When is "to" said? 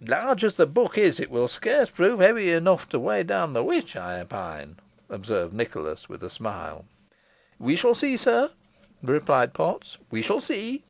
2.88-2.98